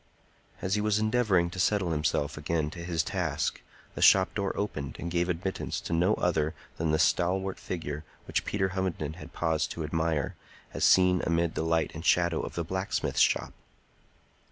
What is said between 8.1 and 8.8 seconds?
which Peter